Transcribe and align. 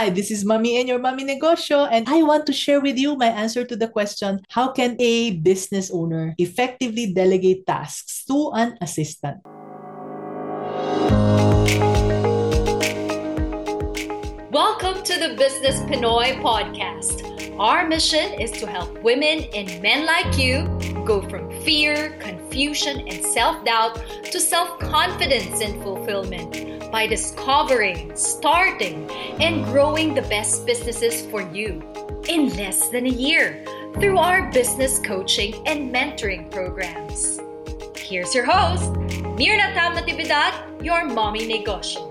Hi, 0.00 0.08
this 0.08 0.30
is 0.30 0.46
Mommy 0.46 0.78
N 0.78 0.86
your 0.86 0.98
Mommy 0.98 1.28
Negosyo, 1.28 1.86
and 1.92 2.08
I 2.08 2.22
want 2.22 2.46
to 2.46 2.54
share 2.54 2.80
with 2.80 2.96
you 2.96 3.16
my 3.16 3.26
answer 3.26 3.66
to 3.66 3.76
the 3.76 3.86
question 3.86 4.40
How 4.48 4.72
can 4.72 4.96
a 4.98 5.36
business 5.44 5.90
owner 5.90 6.34
effectively 6.38 7.12
delegate 7.12 7.66
tasks 7.66 8.24
to 8.24 8.50
an 8.54 8.78
assistant? 8.80 9.44
Welcome 14.48 15.04
to 15.04 15.20
the 15.20 15.36
Business 15.36 15.84
Pinoy 15.84 16.40
podcast. 16.40 17.20
Our 17.60 17.86
mission 17.86 18.40
is 18.40 18.52
to 18.52 18.66
help 18.66 19.02
women 19.04 19.52
and 19.52 19.68
men 19.82 20.06
like 20.06 20.38
you 20.38 20.64
go 21.04 21.20
from 21.28 21.52
fear, 21.60 22.16
confusion, 22.20 23.06
and 23.06 23.22
self 23.22 23.62
doubt 23.66 24.00
to 24.32 24.40
self 24.40 24.78
confidence 24.78 25.60
and 25.60 25.76
fulfillment 25.82 26.69
by 26.90 27.06
discovering, 27.06 28.14
starting, 28.16 29.10
and 29.40 29.64
growing 29.66 30.14
the 30.14 30.22
best 30.22 30.66
businesses 30.66 31.22
for 31.30 31.42
you 31.52 31.82
in 32.28 32.54
less 32.56 32.88
than 32.90 33.06
a 33.06 33.10
year 33.10 33.64
through 33.94 34.18
our 34.18 34.50
business 34.50 34.98
coaching 34.98 35.54
and 35.66 35.94
mentoring 35.94 36.50
programs. 36.50 37.38
Here's 37.96 38.34
your 38.34 38.44
host, 38.44 38.90
Myrna 39.38 39.70
Tam 39.74 39.94
Natividad, 39.94 40.52
your 40.82 41.04
mommy 41.04 41.46
negosyo. 41.46 42.10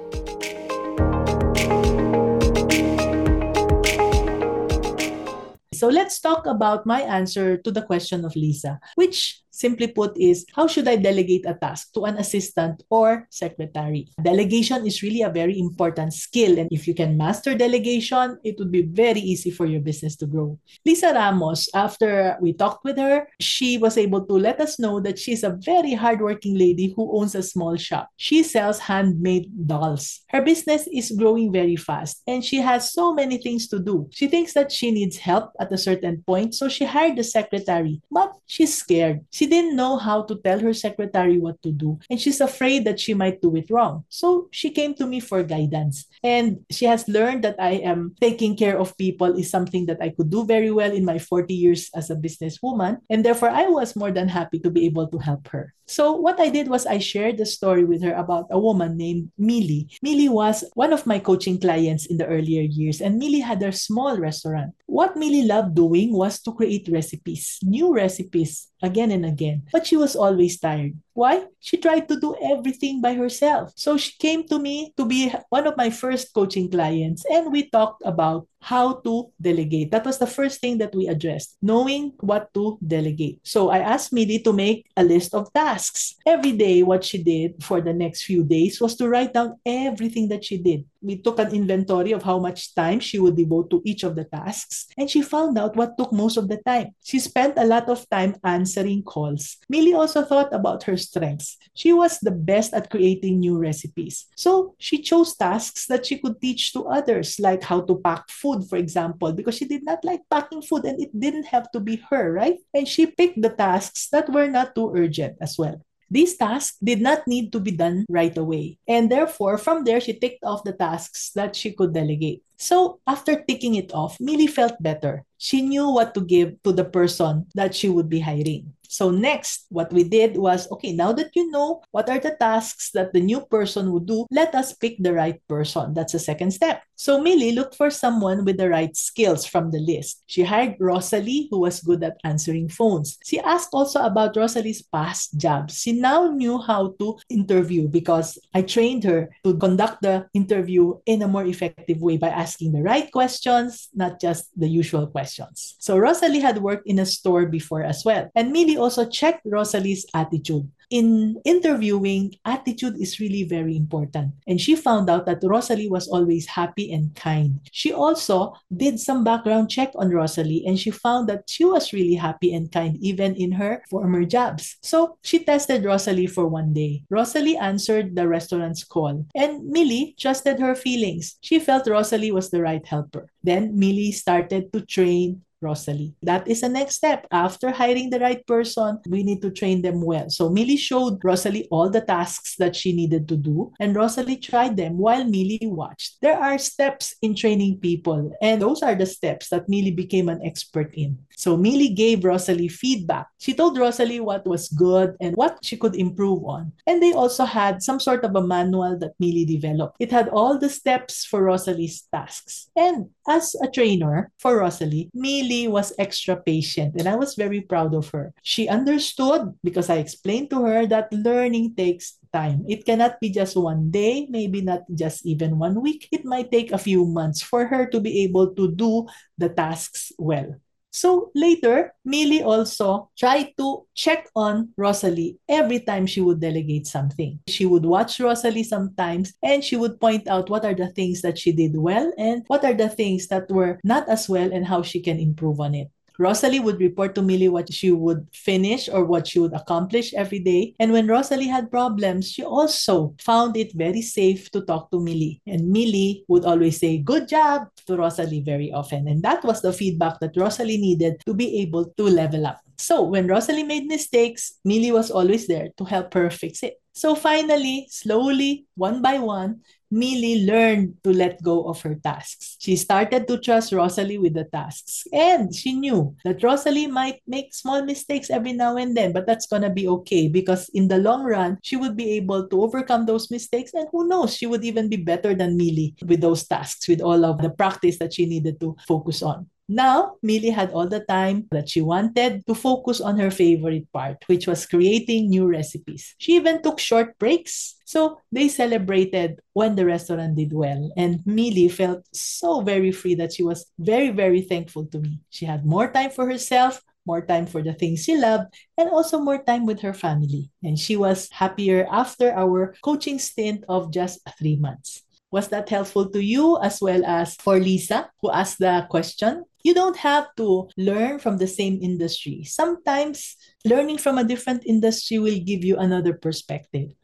So 5.80 5.88
let's 5.88 6.20
talk 6.20 6.46
about 6.46 6.86
my 6.86 7.02
answer 7.02 7.56
to 7.56 7.72
the 7.72 7.82
question 7.82 8.26
of 8.26 8.36
Lisa, 8.36 8.80
which 8.96 9.40
simply 9.60 9.88
put 9.88 10.16
is 10.18 10.46
how 10.56 10.68
should 10.68 10.88
I 10.88 10.96
delegate 10.96 11.46
a 11.46 11.54
task 11.54 11.92
to 11.94 12.06
an 12.06 12.18
assistant 12.18 12.84
or 12.90 13.28
secretary? 13.30 14.08
Delegation 14.24 14.88
is 14.88 15.04
really 15.04 15.22
a 15.22 15.30
very 15.30 15.60
important 15.60 16.14
skill. 16.14 16.58
And 16.58 16.70
if 16.72 16.88
you 16.88 16.96
can 16.96 17.18
master 17.18 17.56
delegation, 17.56 18.40
it 18.44 18.56
would 18.58 18.72
be 18.72 18.84
very 18.84 19.20
easy 19.20 19.52
for 19.52 19.66
your 19.66 19.82
business 19.82 20.16
to 20.18 20.26
grow. 20.26 20.58
Lisa 20.86 21.14
Ramos, 21.14 21.68
after 21.74 22.38
we 22.42 22.54
talked 22.54 22.86
with 22.86 22.98
her, 22.98 23.28
she 23.40 23.78
was 23.78 23.98
able 23.98 24.26
to 24.26 24.34
let 24.34 24.62
us 24.62 24.80
know 24.80 25.00
that 25.02 25.20
she's 25.20 25.44
a 25.44 25.58
very 25.60 25.94
hardworking 25.94 26.58
lady 26.58 26.94
who 26.96 27.20
owns 27.20 27.36
a 27.36 27.44
small 27.44 27.76
shop. 27.76 28.10
She 28.16 28.44
sells 28.44 28.80
handmade 28.80 29.52
dolls. 29.68 30.22
Her 30.30 30.42
business 30.42 30.88
is 30.88 31.12
growing 31.12 31.52
very 31.52 31.76
fast 31.76 32.22
and 32.28 32.44
she 32.44 32.58
has 32.58 32.94
so 32.94 33.14
many 33.14 33.38
things 33.38 33.68
to 33.68 33.80
do. 33.80 34.08
She 34.12 34.28
thinks 34.28 34.54
that 34.54 34.72
she 34.72 34.92
needs 34.92 35.18
help 35.18 35.52
at 35.60 35.72
a 35.72 35.78
certain 35.78 36.24
point, 36.26 36.56
so 36.56 36.70
she 36.70 36.86
hired 36.86 37.20
a 37.20 37.24
secretary, 37.24 38.02
but 38.10 38.32
she's 38.46 38.78
scared. 38.78 39.26
She 39.32 39.49
didn't 39.50 39.76
know 39.76 39.98
how 39.98 40.24
to 40.24 40.40
tell 40.40 40.60
her 40.60 40.74
secretary 40.74 41.38
what 41.38 41.62
to 41.64 41.72
do, 41.72 42.00
and 42.10 42.20
she's 42.22 42.40
afraid 42.40 42.86
that 42.86 43.00
she 43.00 43.14
might 43.14 43.42
do 43.42 43.56
it 43.56 43.70
wrong. 43.70 44.06
So 44.10 44.48
she 44.52 44.70
came 44.70 44.94
to 44.96 45.06
me 45.06 45.20
for 45.20 45.44
guidance. 45.44 46.06
And 46.24 46.66
she 46.70 46.86
has 46.86 47.08
learned 47.08 47.44
that 47.44 47.56
I 47.60 47.82
am 47.84 48.16
taking 48.22 48.56
care 48.56 48.80
of 48.80 48.98
people 48.98 49.38
is 49.38 49.50
something 49.50 49.86
that 49.88 50.02
I 50.02 50.10
could 50.10 50.30
do 50.30 50.46
very 50.46 50.72
well 50.72 50.92
in 50.92 51.06
my 51.06 51.18
40 51.18 51.54
years 51.54 51.90
as 51.96 52.10
a 52.10 52.16
businesswoman. 52.16 53.00
And 53.10 53.26
therefore, 53.26 53.50
I 53.50 53.68
was 53.68 53.96
more 53.96 54.12
than 54.12 54.28
happy 54.28 54.60
to 54.60 54.70
be 54.70 54.86
able 54.86 55.08
to 55.08 55.18
help 55.18 55.48
her. 55.50 55.74
So 55.90 56.14
what 56.14 56.40
I 56.40 56.54
did 56.54 56.70
was 56.70 56.86
I 56.86 57.00
shared 57.00 57.42
the 57.42 57.50
story 57.50 57.84
with 57.84 58.04
her 58.04 58.14
about 58.14 58.46
a 58.52 58.60
woman 58.60 58.96
named 58.96 59.32
Millie. 59.40 59.90
Millie 60.04 60.30
was 60.30 60.64
one 60.78 60.94
of 60.94 61.08
my 61.10 61.18
coaching 61.18 61.60
clients 61.60 62.06
in 62.06 62.18
the 62.18 62.28
earlier 62.30 62.62
years, 62.62 63.02
and 63.02 63.18
Millie 63.18 63.42
had 63.42 63.64
a 63.64 63.74
small 63.74 64.14
restaurant. 64.20 64.78
What 64.86 65.18
Millie 65.18 65.50
loved 65.50 65.74
doing 65.74 66.14
was 66.14 66.40
to 66.46 66.54
create 66.54 66.88
recipes, 66.94 67.58
new 67.64 67.90
recipes 67.90 68.70
again 68.84 69.10
and 69.10 69.26
again. 69.26 69.39
But 69.72 69.88
she 69.88 69.98
was 69.98 70.16
always 70.16 70.60
tired. 70.60 70.94
Why? 71.20 71.52
She 71.60 71.76
tried 71.76 72.08
to 72.08 72.16
do 72.16 72.32
everything 72.40 73.04
by 73.04 73.12
herself. 73.12 73.76
So 73.76 74.00
she 74.00 74.16
came 74.16 74.48
to 74.48 74.56
me 74.56 74.96
to 74.96 75.04
be 75.04 75.28
one 75.50 75.68
of 75.68 75.76
my 75.76 75.92
first 75.92 76.32
coaching 76.32 76.72
clients, 76.72 77.28
and 77.28 77.52
we 77.52 77.68
talked 77.68 78.08
about 78.08 78.48
how 78.62 79.00
to 79.04 79.32
delegate. 79.40 79.92
That 79.92 80.06
was 80.06 80.20
the 80.20 80.28
first 80.28 80.60
thing 80.60 80.80
that 80.80 80.96
we 80.96 81.08
addressed, 81.08 81.56
knowing 81.62 82.12
what 82.20 82.54
to 82.56 82.80
delegate. 82.80 83.40
So 83.44 83.70
I 83.70 83.80
asked 83.80 84.12
Millie 84.12 84.40
to 84.44 84.52
make 84.52 84.88
a 84.96 85.04
list 85.04 85.34
of 85.34 85.52
tasks. 85.52 86.16
Every 86.26 86.52
day, 86.52 86.84
what 86.84 87.04
she 87.04 87.24
did 87.24 87.64
for 87.64 87.80
the 87.80 87.94
next 87.94 88.24
few 88.24 88.44
days 88.44 88.80
was 88.80 88.96
to 89.00 89.08
write 89.08 89.34
down 89.34 89.60
everything 89.66 90.28
that 90.30 90.44
she 90.44 90.58
did. 90.58 90.84
We 91.02 91.20
took 91.20 91.40
an 91.40 91.56
inventory 91.56 92.12
of 92.12 92.24
how 92.24 92.40
much 92.40 92.76
time 92.76 93.00
she 93.00 93.20
would 93.20 93.36
devote 93.36 93.70
to 93.72 93.82
each 93.86 94.04
of 94.04 94.16
the 94.16 94.26
tasks, 94.26 94.88
and 94.98 95.10
she 95.10 95.22
found 95.22 95.58
out 95.58 95.76
what 95.76 95.98
took 95.98 96.12
most 96.12 96.36
of 96.36 96.48
the 96.48 96.60
time. 96.68 96.96
She 97.04 97.20
spent 97.20 97.56
a 97.56 97.64
lot 97.64 97.88
of 97.88 98.04
time 98.10 98.36
answering 98.44 99.04
calls. 99.04 99.56
Millie 99.70 99.96
also 99.96 100.24
thought 100.24 100.52
about 100.52 100.84
her 100.84 100.98
strengths. 101.10 101.58
She 101.74 101.92
was 101.92 102.20
the 102.22 102.32
best 102.32 102.74
at 102.74 102.90
creating 102.90 103.40
new 103.40 103.58
recipes. 103.58 104.30
So 104.36 104.76
she 104.78 105.02
chose 105.02 105.36
tasks 105.36 105.88
that 105.88 106.06
she 106.06 106.18
could 106.18 106.40
teach 106.40 106.72
to 106.74 106.86
others, 106.86 107.40
like 107.40 107.64
how 107.64 107.82
to 107.82 107.98
pack 107.98 108.30
food 108.30 108.70
for 108.70 108.78
example, 108.78 109.34
because 109.34 109.58
she 109.58 109.66
did 109.66 109.84
not 109.84 110.06
like 110.06 110.22
packing 110.30 110.62
food 110.62 110.86
and 110.86 111.02
it 111.02 111.12
didn't 111.18 111.50
have 111.50 111.72
to 111.72 111.80
be 111.80 111.98
her, 112.10 112.32
right? 112.32 112.58
And 112.74 112.88
she 112.88 113.08
picked 113.08 113.42
the 113.42 113.50
tasks 113.50 114.10
that 114.14 114.30
were 114.30 114.48
not 114.48 114.76
too 114.76 114.94
urgent 114.96 115.38
as 115.42 115.58
well. 115.58 115.82
These 116.10 116.38
tasks 116.38 116.78
did 116.82 117.02
not 117.02 117.28
need 117.30 117.54
to 117.54 117.60
be 117.62 117.70
done 117.70 118.06
right 118.10 118.36
away. 118.36 118.82
And 118.88 119.12
therefore, 119.12 119.62
from 119.62 119.86
there, 119.86 120.02
she 120.02 120.18
ticked 120.18 120.44
off 120.44 120.66
the 120.66 120.74
tasks 120.74 121.30
that 121.38 121.56
she 121.56 121.72
could 121.72 121.94
delegate. 121.94 122.42
So, 122.58 123.00
after 123.06 123.46
ticking 123.46 123.76
it 123.76 123.94
off, 123.94 124.18
Millie 124.20 124.50
felt 124.50 124.82
better. 124.82 125.24
She 125.38 125.62
knew 125.62 125.88
what 125.90 126.14
to 126.16 126.22
give 126.22 126.58
to 126.64 126.74
the 126.74 126.84
person 126.84 127.46
that 127.54 127.76
she 127.76 127.88
would 127.90 128.10
be 128.10 128.20
hiring. 128.20 128.74
So 128.90 129.12
next, 129.12 129.68
what 129.70 129.94
we 129.94 130.04
did 130.04 130.36
was, 130.36 130.70
okay, 130.72 130.94
now 130.94 131.14
that 131.14 131.30
you 131.36 131.50
know 131.52 131.82
what 131.92 132.10
are 132.10 132.18
the 132.18 132.36
tasks 132.36 132.90
that 132.98 133.14
the 133.14 133.22
new 133.22 133.42
person 133.46 133.94
would 133.94 134.08
do, 134.08 134.26
let 134.32 134.56
us 134.56 134.74
pick 134.74 134.98
the 134.98 135.14
right 135.14 135.40
person. 135.48 135.94
That's 135.94 136.14
the 136.14 136.20
second 136.20 136.52
step. 136.52 136.82
So 136.96 137.22
Millie 137.22 137.54
looked 137.54 137.76
for 137.76 137.90
someone 137.90 138.44
with 138.44 138.58
the 138.58 138.68
right 138.68 138.92
skills 138.98 139.46
from 139.46 139.72
the 139.72 139.80
list. 139.80 140.24
She 140.26 140.44
hired 140.44 140.76
Rosalie, 140.80 141.48
who 141.50 141.62
was 141.62 141.80
good 141.80 142.04
at 142.04 142.18
answering 142.26 142.68
phones. 142.68 143.18
She 143.24 143.40
asked 143.40 143.70
also 143.72 144.02
about 144.02 144.36
Rosalie's 144.36 144.82
past 144.82 145.38
jobs. 145.38 145.80
She 145.80 145.94
now 145.94 146.28
knew 146.34 146.58
how 146.58 146.96
to 147.00 147.18
interview 147.30 147.88
because 147.88 148.38
I 148.54 148.64
trained 148.64 149.06
her 149.06 149.30
to 149.46 149.56
conduct 149.56 150.02
the 150.02 150.28
interview 150.34 150.98
in 151.06 151.22
a 151.22 151.28
more 151.28 151.46
effective 151.46 152.02
way 152.02 152.18
by 152.18 152.30
asking 152.30 152.74
the 152.74 152.82
right 152.82 153.10
questions, 153.12 153.88
not 153.94 154.20
just 154.20 154.50
the 154.60 154.68
usual 154.68 155.08
questions. 155.08 155.76
So 155.80 155.98
Rosalie 155.98 156.42
had 156.42 156.58
worked 156.58 156.88
in 156.88 157.00
a 157.00 157.06
store 157.06 157.46
before 157.46 157.84
as 157.84 158.04
well. 158.04 158.30
And 158.36 158.52
Millie 158.52 158.79
also 158.80 159.06
checked 159.06 159.42
Rosalie's 159.46 160.06
attitude. 160.14 160.70
In 160.90 161.38
interviewing, 161.46 162.34
attitude 162.46 162.98
is 163.00 163.20
really 163.20 163.44
very 163.44 163.78
important. 163.78 164.34
And 164.48 164.60
she 164.60 164.76
found 164.76 165.08
out 165.08 165.28
that 165.28 165.44
Rosalie 165.44 165.90
was 165.90 166.08
always 166.08 166.48
happy 166.48 166.92
and 166.92 167.14
kind. 167.14 167.62
She 167.72 167.94
also 167.94 168.56
did 168.76 169.00
some 169.00 169.24
background 169.24 169.70
check 169.70 169.92
on 169.94 170.10
Rosalie 170.10 170.64
and 170.66 170.80
she 170.80 170.90
found 170.90 171.30
that 171.30 171.46
she 171.48 171.64
was 171.64 171.94
really 171.94 172.16
happy 172.16 172.56
and 172.56 172.72
kind 172.72 172.98
even 173.02 173.36
in 173.36 173.52
her 173.52 173.84
former 173.88 174.26
jobs. 174.26 174.78
So 174.82 175.18
she 175.22 175.44
tested 175.44 175.86
Rosalie 175.86 176.26
for 176.26 176.48
one 176.48 176.74
day. 176.74 177.04
Rosalie 177.12 177.58
answered 177.58 178.16
the 178.16 178.28
restaurant's 178.28 178.84
call 178.84 179.28
and 179.36 179.70
Millie 179.70 180.16
trusted 180.18 180.60
her 180.60 180.74
feelings. 180.74 181.38
She 181.42 181.60
felt 181.60 181.88
Rosalie 181.88 182.32
was 182.32 182.50
the 182.50 182.64
right 182.64 182.86
helper. 182.86 183.30
Then 183.44 183.78
Millie 183.78 184.12
started 184.12 184.74
to 184.74 184.82
train 184.82 185.44
Rosalie. 185.62 186.14
That 186.24 186.48
is 186.48 186.62
the 186.62 186.70
next 186.70 186.96
step. 186.96 187.28
After 187.32 187.72
hiring 187.72 188.10
the 188.10 188.20
right 188.20 188.46
person, 188.48 189.00
we 189.08 189.24
need 189.24 189.42
to 189.42 189.52
train 189.52 189.82
them 189.82 190.02
well. 190.02 190.30
So 190.30 190.50
Millie 190.50 190.78
showed 190.78 191.24
Rosalie 191.24 191.68
all 191.72 191.90
the 191.90 192.02
tasks 192.02 192.56
that 192.58 192.76
she 192.76 192.94
needed 192.94 193.28
to 193.28 193.38
do, 193.38 193.72
and 193.80 193.96
Rosalie 193.96 194.38
tried 194.38 194.78
them 194.78 194.98
while 194.98 195.24
Millie 195.26 195.60
watched. 195.64 196.18
There 196.22 196.40
are 196.40 196.58
steps 196.58 197.16
in 197.22 197.36
training 197.36 197.80
people, 197.80 198.32
and 198.42 198.62
those 198.62 198.82
are 198.82 198.96
the 198.96 199.06
steps 199.06 199.50
that 199.50 199.68
Millie 199.68 199.92
became 199.92 200.30
an 200.30 200.42
expert 200.44 200.94
in. 200.96 201.20
So 201.36 201.56
Millie 201.56 201.96
gave 201.96 202.26
Rosalie 202.26 202.68
feedback. 202.68 203.28
She 203.40 203.54
told 203.54 203.78
Rosalie 203.78 204.20
what 204.20 204.46
was 204.46 204.68
good 204.68 205.16
and 205.22 205.36
what 205.36 205.60
she 205.64 205.78
could 205.78 205.96
improve 205.96 206.44
on. 206.44 206.74
And 206.86 207.02
they 207.02 207.14
also 207.14 207.46
had 207.46 207.82
some 207.82 208.00
sort 208.00 208.26
of 208.26 208.36
a 208.36 208.46
manual 208.46 209.00
that 209.00 209.14
Millie 209.20 209.46
developed. 209.46 209.96
It 210.00 210.12
had 210.12 210.28
all 210.30 210.60
the 210.60 210.70
steps 210.70 211.24
for 211.24 211.44
Rosalie's 211.44 212.04
tasks. 212.14 212.70
And 212.76 213.10
as 213.28 213.56
a 213.64 213.72
trainer 213.72 214.32
for 214.38 214.60
Rosalie, 214.60 215.10
Millie 215.14 215.49
really 215.50 215.68
was 215.68 215.94
extra 215.98 216.38
patient 216.38 216.94
and 216.98 217.10
I 217.10 217.16
was 217.16 217.34
very 217.34 217.62
proud 217.62 217.96
of 217.96 218.10
her. 218.12 218.34
She 218.44 218.70
understood 218.70 219.54
because 219.64 219.90
I 219.90 219.98
explained 219.98 220.50
to 220.52 220.62
her 220.62 220.86
that 220.88 221.12
learning 221.12 221.74
takes 221.76 222.18
time. 222.32 222.64
It 222.70 222.86
cannot 222.86 223.20
be 223.20 223.30
just 223.30 223.58
one 223.58 223.90
day, 223.90 224.28
maybe 224.30 224.62
not 224.62 224.82
just 224.94 225.26
even 225.26 225.58
one 225.58 225.82
week. 225.82 226.08
It 226.12 226.26
might 226.26 226.52
take 226.52 226.72
a 226.72 226.78
few 226.78 227.06
months 227.06 227.42
for 227.42 227.66
her 227.66 227.88
to 227.90 228.00
be 228.00 228.24
able 228.24 228.54
to 228.54 228.72
do 228.72 229.08
the 229.38 229.50
tasks 229.50 230.12
well. 230.18 230.54
So 230.92 231.32
later, 231.36 231.94
Millie 232.04 232.44
also 232.44 233.10
tried 233.18 233.54
to 233.58 233.86
check 233.94 234.28
on 234.36 234.70
Rosalie 234.78 235.38
every 235.48 235.80
time 235.80 236.06
she 236.06 236.22
would 236.22 236.42
delegate 236.42 236.88
something. 236.88 237.40
She 237.48 237.66
would 237.66 237.86
watch 237.86 238.20
Rosalie 238.20 238.64
sometimes 238.64 239.34
and 239.44 239.64
she 239.64 239.76
would 239.76 240.00
point 240.02 240.28
out 240.28 240.50
what 240.50 240.66
are 240.66 240.74
the 240.74 240.90
things 240.90 241.22
that 241.22 241.38
she 241.38 241.52
did 241.52 241.78
well 241.78 242.12
and 242.18 242.44
what 242.48 242.66
are 242.66 242.74
the 242.74 242.90
things 242.90 243.28
that 243.28 243.50
were 243.52 243.80
not 243.84 244.10
as 244.10 244.28
well 244.28 244.52
and 244.52 244.66
how 244.66 244.82
she 244.82 245.00
can 245.00 245.20
improve 245.20 245.60
on 245.60 245.76
it. 245.76 245.90
Rosalie 246.20 246.60
would 246.60 246.80
report 246.80 247.16
to 247.16 247.24
Millie 247.24 247.48
what 247.48 247.72
she 247.72 247.92
would 247.92 248.28
finish 248.34 248.90
or 248.92 249.06
what 249.06 249.26
she 249.26 249.40
would 249.40 249.54
accomplish 249.54 250.14
every 250.14 250.40
day. 250.40 250.76
And 250.78 250.92
when 250.92 251.08
Rosalie 251.08 251.48
had 251.48 251.72
problems, 251.72 252.30
she 252.30 252.44
also 252.44 253.16
found 253.24 253.56
it 253.56 253.72
very 253.74 254.02
safe 254.02 254.52
to 254.52 254.62
talk 254.62 254.92
to 254.92 255.00
Millie. 255.00 255.42
And 255.48 255.72
Millie 255.72 256.26
would 256.28 256.44
always 256.44 256.78
say, 256.78 257.00
Good 257.00 257.30
job 257.30 257.72
to 257.88 257.96
Rosalie 257.96 258.44
very 258.44 258.72
often. 258.72 259.08
And 259.08 259.24
that 259.24 259.44
was 259.46 259.62
the 259.62 259.72
feedback 259.72 260.20
that 260.20 260.36
Rosalie 260.36 260.78
needed 260.78 261.24
to 261.26 261.34
be 261.34 261.62
able 261.62 261.86
to 261.96 262.04
level 262.04 262.46
up. 262.46 262.60
So 262.78 263.02
when 263.04 263.28
Rosalie 263.28 263.64
made 263.64 263.88
mistakes, 263.88 264.60
Millie 264.64 264.92
was 264.92 265.12
always 265.12 265.48
there 265.48 265.70
to 265.78 265.84
help 265.86 266.14
her 266.14 266.30
fix 266.30 266.64
it. 266.64 266.76
So 266.94 267.16
finally, 267.16 267.88
slowly, 267.90 268.66
one 268.76 269.02
by 269.02 269.20
one, 269.20 269.62
Millie 269.92 270.46
learned 270.46 270.98
to 271.04 271.12
let 271.12 271.42
go 271.42 271.66
of 271.66 271.82
her 271.82 271.96
tasks. 271.96 272.58
She 272.60 272.76
started 272.76 273.28
to 273.28 273.40
trust 273.40 273.74
Rosalie 273.74 274.18
with 274.18 274.34
the 274.34 274.46
tasks. 274.46 275.04
And 275.12 275.54
she 275.54 275.74
knew 275.74 276.16
that 276.24 276.44
Rosalie 276.44 276.88
might 276.88 277.22
make 277.26 277.54
small 277.54 277.84
mistakes 277.84 278.30
every 278.30 278.54
now 278.54 278.78
and 278.78 278.96
then, 278.96 279.14
but 279.14 279.26
that's 279.26 279.48
going 279.48 279.64
to 279.64 279.70
be 279.70 279.88
okay 279.88 280.28
because 280.28 280.70
in 280.70 280.88
the 280.88 281.00
long 281.00 281.24
run, 281.24 281.58
she 281.64 281.76
would 281.76 281.98
be 281.98 282.12
able 282.12 282.48
to 282.48 282.62
overcome 282.62 283.06
those 283.06 283.32
mistakes. 283.32 283.74
And 283.74 283.88
who 283.92 284.08
knows, 284.08 284.36
she 284.36 284.46
would 284.46 284.64
even 284.64 284.90
be 284.90 284.98
better 284.98 285.34
than 285.34 285.58
Millie 285.58 285.96
with 286.06 286.22
those 286.22 286.48
tasks, 286.48 286.88
with 286.88 287.02
all 287.02 287.26
of 287.26 287.42
the 287.42 287.50
practice 287.50 287.98
that 288.00 288.14
she 288.14 288.26
needed 288.26 288.60
to 288.60 288.76
focus 288.88 289.24
on. 289.24 289.48
Now, 289.70 290.18
Millie 290.24 290.50
had 290.50 290.72
all 290.72 290.90
the 290.90 291.06
time 291.06 291.46
that 291.52 291.70
she 291.70 291.80
wanted 291.80 292.42
to 292.48 292.56
focus 292.56 293.00
on 293.00 293.20
her 293.20 293.30
favorite 293.30 293.86
part, 293.94 294.18
which 294.26 294.48
was 294.48 294.66
creating 294.66 295.30
new 295.30 295.46
recipes. 295.46 296.16
She 296.18 296.36
even 296.36 296.64
took 296.64 296.80
short 296.80 297.20
breaks. 297.20 297.76
So 297.86 298.18
they 298.32 298.50
celebrated 298.50 299.40
when 299.54 299.76
the 299.76 299.86
restaurant 299.86 300.36
did 300.36 300.54
well. 300.54 300.92
And 300.98 301.22
Millie 301.24 301.70
felt 301.70 302.02
so 302.12 302.62
very 302.62 302.92
free 302.92 303.14
that 303.22 303.34
she 303.34 303.44
was 303.44 303.70
very, 303.78 304.10
very 304.10 304.42
thankful 304.42 304.88
to 304.88 305.00
me. 305.00 305.20
She 305.30 305.46
had 305.46 305.66
more 305.66 305.92
time 305.92 306.10
for 306.10 306.26
herself, 306.26 306.82
more 307.06 307.22
time 307.22 307.46
for 307.46 307.62
the 307.62 307.74
things 307.74 308.04
she 308.04 308.18
loved, 308.18 308.50
and 308.76 308.90
also 308.90 309.20
more 309.20 309.42
time 309.44 309.68
with 309.68 309.82
her 309.82 309.94
family. 309.94 310.50
And 310.64 310.80
she 310.80 310.98
was 310.98 311.30
happier 311.30 311.88
after 311.92 312.34
our 312.34 312.74
coaching 312.84 313.20
stint 313.20 313.66
of 313.70 313.94
just 313.94 314.20
three 314.40 314.58
months. 314.58 315.04
Was 315.32 315.48
that 315.50 315.70
helpful 315.70 316.10
to 316.10 316.24
you 316.24 316.58
as 316.62 316.82
well 316.82 317.06
as 317.06 317.36
for 317.36 317.60
Lisa, 317.60 318.10
who 318.22 318.32
asked 318.32 318.58
the 318.58 318.88
question? 318.90 319.46
You 319.64 319.74
don't 319.74 319.98
have 319.98 320.34
to 320.38 320.70
learn 320.76 321.20
from 321.20 321.38
the 321.38 321.48
same 321.48 321.78
industry. 321.82 322.44
Sometimes 322.46 323.36
learning 323.64 324.00
from 324.00 324.18
a 324.18 324.24
different 324.24 324.66
industry 324.66 325.20
will 325.20 325.40
give 325.40 325.64
you 325.64 325.78
another 325.78 326.14
perspective. 326.14 326.96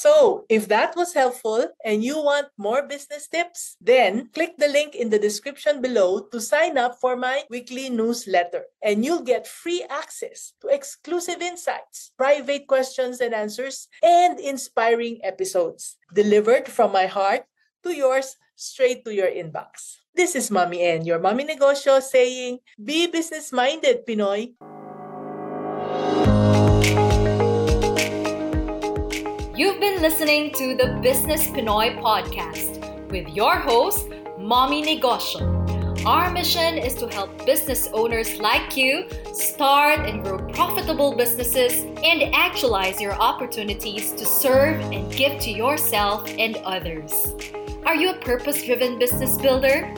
So, 0.00 0.48
if 0.48 0.64
that 0.72 0.96
was 0.96 1.12
helpful 1.12 1.68
and 1.84 2.00
you 2.00 2.16
want 2.16 2.48
more 2.56 2.88
business 2.88 3.28
tips, 3.28 3.76
then 3.84 4.32
click 4.32 4.56
the 4.56 4.72
link 4.72 4.96
in 4.96 5.12
the 5.12 5.20
description 5.20 5.84
below 5.84 6.24
to 6.32 6.40
sign 6.40 6.80
up 6.80 6.96
for 6.96 7.20
my 7.20 7.44
weekly 7.52 7.92
newsletter. 7.92 8.64
And 8.80 9.04
you'll 9.04 9.20
get 9.20 9.44
free 9.44 9.84
access 9.90 10.56
to 10.64 10.72
exclusive 10.72 11.44
insights, 11.44 12.16
private 12.16 12.66
questions 12.66 13.20
and 13.20 13.34
answers, 13.34 13.92
and 14.02 14.40
inspiring 14.40 15.20
episodes 15.20 16.00
delivered 16.14 16.64
from 16.64 16.96
my 16.96 17.04
heart 17.04 17.44
to 17.84 17.92
yours 17.92 18.40
straight 18.56 19.04
to 19.04 19.12
your 19.12 19.28
inbox. 19.28 20.00
This 20.16 20.34
is 20.34 20.50
Mommy 20.50 20.80
N, 20.80 21.04
your 21.04 21.20
mommy 21.20 21.44
negosyo 21.44 22.00
saying, 22.00 22.64
be 22.82 23.06
business 23.06 23.52
minded, 23.52 24.08
Pinoy. 24.08 24.56
You've 29.60 29.78
been 29.78 30.00
listening 30.00 30.52
to 30.52 30.74
the 30.74 30.98
Business 31.02 31.46
Pinoy 31.48 32.00
podcast 32.00 32.80
with 33.10 33.28
your 33.28 33.56
host, 33.56 34.08
Mommy 34.38 34.82
Negosyo. 34.82 36.06
Our 36.06 36.30
mission 36.30 36.78
is 36.78 36.94
to 36.94 37.06
help 37.08 37.44
business 37.44 37.86
owners 37.92 38.38
like 38.38 38.74
you 38.74 39.06
start 39.34 40.08
and 40.08 40.24
grow 40.24 40.38
profitable 40.54 41.14
businesses 41.14 41.82
and 42.02 42.34
actualize 42.34 43.02
your 43.02 43.12
opportunities 43.12 44.12
to 44.12 44.24
serve 44.24 44.80
and 44.92 45.12
give 45.12 45.38
to 45.42 45.50
yourself 45.50 46.26
and 46.38 46.56
others. 46.64 47.12
Are 47.84 47.94
you 47.94 48.12
a 48.12 48.14
purpose 48.14 48.62
driven 48.64 48.98
business 48.98 49.36
builder? 49.36 49.94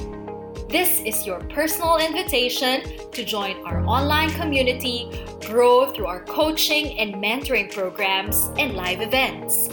This 0.73 1.03
is 1.03 1.27
your 1.27 1.39
personal 1.51 1.99
invitation 1.99 2.81
to 3.11 3.25
join 3.27 3.63
our 3.67 3.85
online 3.87 4.31
community, 4.31 5.07
grow 5.45 5.93
through 5.93 6.07
our 6.07 6.25
coaching 6.25 6.99
and 6.99 7.17
mentoring 7.17 7.71
programs 7.71 8.49
and 8.59 8.73
live 8.73 9.03
events. 9.03 9.69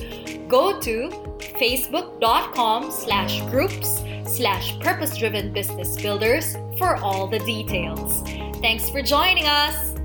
Go 0.50 0.78
to 0.82 1.10
facebook.com 1.58 2.92
slash 2.92 3.40
groups 3.50 4.02
slash 4.28 4.78
purpose 4.82 5.18
driven 5.18 5.54
business 5.54 5.96
builders 6.02 6.58
for 6.78 6.98
all 6.98 7.28
the 7.28 7.40
details. 7.40 8.22
Thanks 8.60 8.90
for 8.90 9.02
joining 9.02 9.46
us. 9.46 9.99